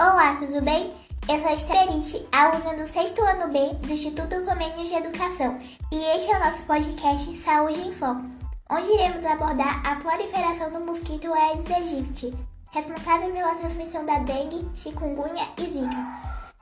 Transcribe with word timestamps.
Olá, 0.00 0.34
tudo 0.34 0.62
bem? 0.62 0.90
Eu 1.28 1.42
sou 1.42 1.50
Esterite, 1.50 2.26
aluna 2.32 2.74
do 2.74 2.90
sexto 2.90 3.20
ano 3.20 3.52
B 3.52 3.74
do 3.86 3.92
Instituto 3.92 4.42
Comênios 4.46 4.88
de 4.88 4.94
Educação, 4.94 5.58
e 5.92 5.96
este 6.16 6.32
é 6.32 6.36
o 6.38 6.40
nosso 6.40 6.62
podcast 6.62 7.36
Saúde 7.42 7.80
em 7.80 7.92
Foco, 7.92 8.22
onde 8.70 8.90
iremos 8.90 9.22
abordar 9.26 9.86
a 9.86 9.96
proliferação 9.96 10.72
do 10.72 10.80
mosquito 10.86 11.30
Aedes 11.30 11.70
aegypti, 11.70 12.32
responsável 12.70 13.30
pela 13.30 13.54
transmissão 13.56 14.06
da 14.06 14.20
dengue, 14.20 14.66
chikungunya 14.74 15.46
e 15.58 15.64
zika. 15.64 16.06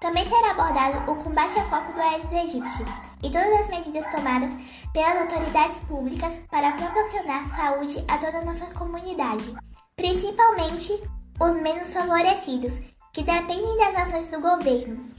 Também 0.01 0.29
será 0.29 0.51
abordado 0.51 1.09
o 1.09 1.23
combate 1.23 1.61
a 1.61 1.65
foco 1.67 1.93
do 1.93 2.01
Aedes 2.01 2.33
aegypti 2.33 2.85
e 3.23 3.31
todas 3.31 3.61
as 3.61 3.69
medidas 3.69 4.11
tomadas 4.11 4.53
pelas 4.93 5.17
autoridades 5.17 5.79
públicas 5.87 6.41
para 6.51 6.73
proporcionar 6.73 7.49
saúde 7.55 8.05
a 8.09 8.19
toda 8.19 8.39
a 8.39 8.45
nossa 8.45 8.67
comunidade, 8.75 9.55
principalmente 9.95 11.01
os 11.39 11.53
menos 11.63 11.93
favorecidos, 11.93 12.73
que 13.19 13.25
dependem 13.25 13.77
das 13.79 13.97
ações 13.97 14.29
do 14.29 14.41
governo. 14.41 15.11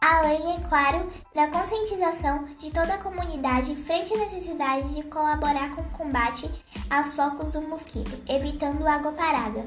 Além, 0.00 0.54
é 0.54 0.60
claro, 0.68 1.10
da 1.34 1.48
conscientização 1.48 2.44
de 2.60 2.70
toda 2.70 2.94
a 2.94 2.98
comunidade 2.98 3.74
frente 3.74 4.14
à 4.14 4.18
necessidade 4.18 4.94
de 4.94 5.02
colaborar 5.02 5.74
com 5.74 5.82
o 5.82 5.90
combate 5.90 6.48
aos 6.88 7.12
focos 7.12 7.50
do 7.50 7.60
mosquito, 7.62 8.16
evitando 8.28 8.86
água 8.86 9.10
parada. 9.10 9.66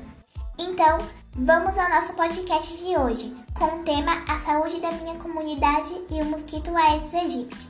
Então, 0.58 0.98
vamos 1.34 1.78
ao 1.78 1.90
nosso 1.90 2.14
podcast 2.14 2.78
de 2.86 2.98
hoje, 2.98 3.36
com 3.54 3.66
o 3.66 3.84
tema 3.84 4.24
A 4.30 4.40
Saúde 4.40 4.80
da 4.80 4.92
Minha 4.92 5.16
Comunidade 5.16 5.94
e 6.10 6.22
o 6.22 6.26
Mosquito 6.26 6.74
Aedes 6.78 7.14
aegypti. 7.14 7.70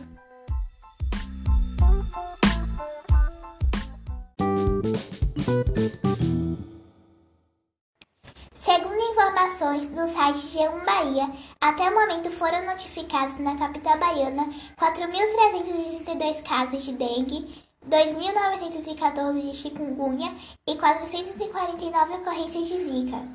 Informações 9.24 9.90
do 9.90 10.14
site 10.14 10.38
G1 10.38 10.84
Bahia, 10.84 11.30
até 11.62 11.90
o 11.90 11.94
momento 11.94 12.30
foram 12.32 12.66
notificados 12.66 13.40
na 13.40 13.56
capital 13.56 13.98
baiana 13.98 14.50
4.332 14.78 16.44
casos 16.44 16.84
de 16.84 16.92
dengue, 16.94 17.64
2.914 17.88 19.42
de 19.42 19.56
chikungunya 19.56 20.30
e 20.68 20.76
449 20.76 22.16
ocorrências 22.16 22.68
de 22.68 22.84
zika. 22.84 23.26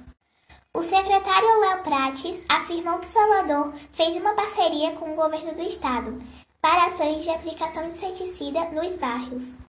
O 0.76 0.82
secretário 0.82 1.60
Léo 1.60 1.82
Prates 1.82 2.38
afirmou 2.50 2.98
que 2.98 3.06
Salvador 3.06 3.72
fez 3.90 4.14
uma 4.16 4.34
parceria 4.34 4.92
com 4.92 5.12
o 5.12 5.16
governo 5.16 5.54
do 5.54 5.62
estado 5.62 6.18
para 6.60 6.86
ações 6.86 7.24
de 7.24 7.30
aplicação 7.30 7.84
de 7.84 7.94
inseticida 7.94 8.66
nos 8.66 8.94
bairros. 8.96 9.67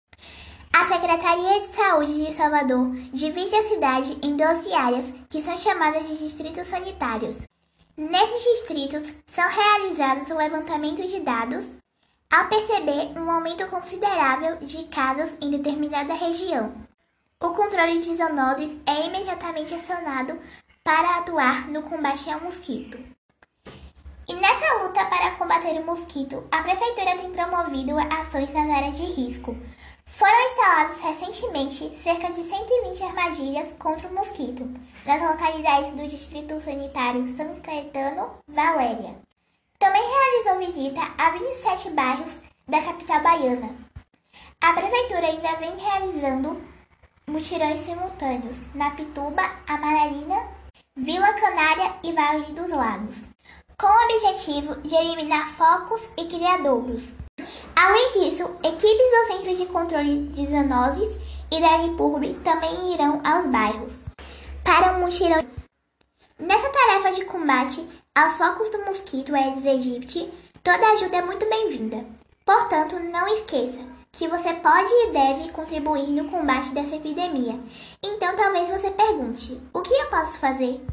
A 0.79 0.87
Secretaria 0.87 1.61
de 1.61 1.75
Saúde 1.75 2.25
de 2.25 2.37
Salvador 2.37 2.93
divide 3.13 3.53
a 3.53 3.69
cidade 3.69 4.17
em 4.23 4.37
12 4.37 4.73
áreas, 4.73 5.13
que 5.29 5.43
são 5.43 5.59
chamadas 5.59 6.07
de 6.07 6.17
distritos 6.19 6.69
sanitários. 6.69 7.39
Nesses 7.97 8.45
distritos 8.45 9.13
são 9.27 9.45
realizados 9.49 10.31
o 10.31 10.39
levantamento 10.39 11.05
de 11.05 11.19
dados 11.19 11.65
ao 12.33 12.47
perceber 12.47 13.19
um 13.19 13.29
aumento 13.29 13.67
considerável 13.67 14.59
de 14.59 14.85
casos 14.85 15.35
em 15.43 15.51
determinada 15.51 16.15
região. 16.15 16.73
O 17.43 17.49
controle 17.51 17.99
de 17.99 18.17
zoonoses 18.17 18.77
é 18.87 19.05
imediatamente 19.05 19.75
acionado 19.75 20.39
para 20.85 21.19
atuar 21.19 21.67
no 21.67 21.83
combate 21.83 22.31
ao 22.31 22.41
mosquito. 22.41 22.97
E 24.29 24.35
nessa 24.35 24.85
luta 24.85 25.05
para 25.07 25.33
combater 25.33 25.81
o 25.81 25.87
mosquito, 25.87 26.47
a 26.53 26.63
Prefeitura 26.63 27.17
tem 27.17 27.33
promovido 27.33 27.99
ações 27.99 28.53
nas 28.53 28.71
áreas 28.71 28.97
de 28.97 29.07
risco, 29.07 29.57
foram 30.09 30.47
instaladas 30.47 31.01
recentemente 31.01 31.97
cerca 31.97 32.33
de 32.33 32.43
120 32.43 33.05
armadilhas 33.05 33.75
contra 33.79 34.09
o 34.09 34.15
mosquito 34.15 34.69
nas 35.05 35.21
localidades 35.21 35.91
do 35.91 36.09
Distrito 36.09 36.61
Sanitário 36.61 37.37
São 37.37 37.61
Caetano 37.61 38.33
Valéria. 38.49 39.15
Também 39.79 40.03
realizou 40.03 40.67
visita 40.67 41.01
a 41.19 41.31
27 41.31 41.91
bairros 41.91 42.37
da 42.67 42.83
capital 42.83 43.23
baiana. 43.23 43.77
A 44.61 44.73
prefeitura 44.73 45.27
ainda 45.27 45.57
vem 45.57 45.77
realizando 45.77 46.61
mutirões 47.27 47.85
simultâneos 47.85 48.57
na 48.75 48.91
Pituba, 48.93 49.43
Amaralina, 49.69 50.49
Vila 50.97 51.33
Canária 51.35 51.95
e 52.03 52.13
Vale 52.13 52.53
dos 52.55 52.71
Lagos, 52.71 53.19
com 53.79 53.87
o 53.87 54.05
objetivo 54.05 54.81
de 54.81 54.95
eliminar 54.95 55.55
focos 55.55 56.01
e 56.17 56.27
criadouros. 56.27 57.28
Além 57.81 58.09
disso, 58.09 58.43
equipes 58.65 58.83
do 58.83 59.27
Centro 59.29 59.55
de 59.55 59.67
Controle 59.67 60.27
de 60.31 60.47
Zoonoses 60.49 61.17
e 61.49 61.61
da 61.61 61.77
Lipurb 61.77 62.35
também 62.43 62.93
irão 62.93 63.21
aos 63.23 63.47
bairros 63.47 63.93
para 64.65 64.95
um 64.95 65.01
mutirão. 65.05 65.47
Nessa 66.41 66.71
tarefa 66.71 67.13
de 67.13 67.25
combate 67.27 67.89
aos 68.17 68.33
focos 68.33 68.69
do 68.71 68.85
mosquito 68.85 69.33
Aedes 69.33 69.65
aegypti, 69.65 70.29
toda 70.61 70.91
ajuda 70.91 71.19
é 71.19 71.23
muito 71.23 71.49
bem-vinda. 71.49 72.05
Portanto, 72.45 72.99
não 72.99 73.29
esqueça 73.29 73.79
que 74.11 74.27
você 74.27 74.55
pode 74.55 74.91
e 74.91 75.11
deve 75.13 75.53
contribuir 75.53 76.09
no 76.09 76.29
combate 76.29 76.73
dessa 76.73 76.97
epidemia. 76.97 77.61
Então, 78.05 78.35
talvez 78.35 78.69
você 78.71 78.91
pergunte: 78.91 79.63
o 79.73 79.83
que 79.83 79.95
eu 79.95 80.11
posso 80.11 80.41
fazer? 80.41 80.85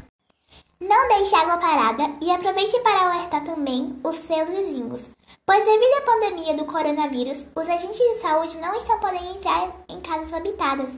Não 0.78 1.08
deixe 1.08 1.34
água 1.34 1.56
parada 1.56 2.16
e 2.20 2.30
aproveite 2.30 2.78
para 2.80 3.00
alertar 3.00 3.42
também 3.44 3.98
os 4.04 4.14
seus 4.16 4.50
vizinhos, 4.50 5.08
pois 5.46 5.64
devido 5.64 5.94
à 5.94 6.02
pandemia 6.02 6.54
do 6.54 6.66
coronavírus, 6.66 7.46
os 7.56 7.66
agentes 7.66 7.96
de 7.96 8.20
saúde 8.20 8.58
não 8.58 8.74
estão 8.74 9.00
podendo 9.00 9.24
entrar 9.24 9.74
em 9.88 9.98
casas 10.02 10.34
habitadas. 10.34 10.90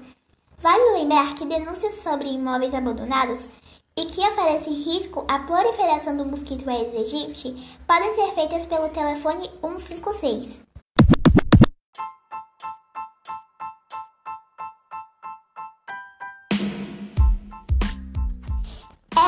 Vale 0.58 0.98
lembrar 0.98 1.32
que 1.36 1.46
denúncias 1.46 1.94
sobre 2.02 2.28
imóveis 2.28 2.74
abandonados 2.74 3.46
e 3.96 4.04
que 4.06 4.20
oferecem 4.20 4.74
risco 4.74 5.24
à 5.28 5.38
proliferação 5.38 6.16
do 6.16 6.24
mosquito 6.24 6.68
Aedes 6.68 7.14
aegypti 7.14 7.78
podem 7.86 8.14
ser 8.16 8.32
feitas 8.32 8.66
pelo 8.66 8.88
telefone 8.88 9.48
156. 9.60 10.67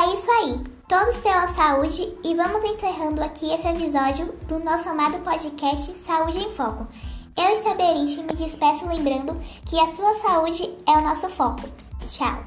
É 0.01 0.15
isso 0.15 0.31
aí. 0.31 0.65
Todos 0.89 1.19
pela 1.19 1.53
saúde 1.53 2.11
e 2.25 2.35
vamos 2.35 2.65
encerrando 2.65 3.23
aqui 3.23 3.53
esse 3.53 3.69
episódio 3.69 4.33
do 4.49 4.59
nosso 4.59 4.89
amado 4.89 5.19
podcast 5.19 5.95
Saúde 6.07 6.39
em 6.39 6.53
Foco. 6.55 6.87
Eu, 7.37 7.51
Estaberiche, 7.53 8.23
me 8.23 8.35
despeço 8.35 8.87
lembrando 8.87 9.37
que 9.67 9.79
a 9.79 9.95
sua 9.95 10.19
saúde 10.21 10.75
é 10.87 10.93
o 10.93 11.03
nosso 11.03 11.29
foco. 11.29 11.69
Tchau! 12.09 12.47